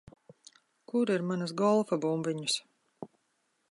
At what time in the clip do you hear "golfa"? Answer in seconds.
1.63-2.01